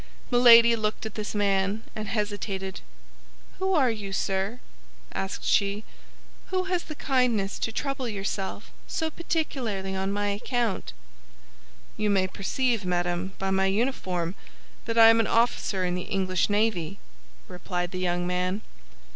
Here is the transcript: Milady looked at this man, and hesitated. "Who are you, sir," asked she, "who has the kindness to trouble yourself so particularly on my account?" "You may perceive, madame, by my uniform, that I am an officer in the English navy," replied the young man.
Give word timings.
Milady 0.31 0.75
looked 0.75 1.05
at 1.05 1.13
this 1.13 1.35
man, 1.35 1.83
and 1.95 2.07
hesitated. 2.07 2.81
"Who 3.59 3.73
are 3.75 3.91
you, 3.91 4.11
sir," 4.13 4.59
asked 5.13 5.43
she, 5.45 5.83
"who 6.47 6.63
has 6.63 6.85
the 6.85 6.95
kindness 6.95 7.59
to 7.59 7.71
trouble 7.71 8.07
yourself 8.07 8.71
so 8.87 9.11
particularly 9.11 9.95
on 9.95 10.11
my 10.11 10.29
account?" 10.29 10.93
"You 11.97 12.09
may 12.09 12.25
perceive, 12.25 12.83
madame, 12.83 13.33
by 13.37 13.51
my 13.51 13.67
uniform, 13.67 14.33
that 14.85 14.97
I 14.97 15.09
am 15.11 15.19
an 15.19 15.27
officer 15.27 15.85
in 15.85 15.93
the 15.93 16.09
English 16.09 16.49
navy," 16.49 16.97
replied 17.47 17.91
the 17.91 17.99
young 17.99 18.25
man. 18.25 18.63